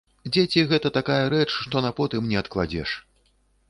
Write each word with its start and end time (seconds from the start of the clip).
Дзеці 0.35 0.63
гэта 0.71 0.91
такая 0.97 1.19
рэч, 1.35 1.45
што 1.61 1.87
на 1.89 1.95
потым 2.03 2.21
не 2.35 2.43
адкладзеш. 2.45 3.01